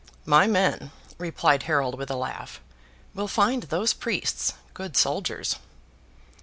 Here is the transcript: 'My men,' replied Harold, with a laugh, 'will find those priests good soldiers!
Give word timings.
'My 0.25 0.47
men,' 0.47 0.89
replied 1.19 1.61
Harold, 1.69 1.93
with 1.95 2.09
a 2.09 2.15
laugh, 2.15 2.59
'will 3.13 3.27
find 3.27 3.61
those 3.61 3.93
priests 3.93 4.53
good 4.73 4.97
soldiers! 4.97 5.57